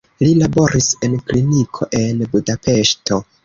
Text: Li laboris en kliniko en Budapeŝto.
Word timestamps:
Li 0.21 0.29
laboris 0.37 0.87
en 1.09 1.13
kliniko 1.29 1.91
en 2.03 2.27
Budapeŝto. 2.35 3.25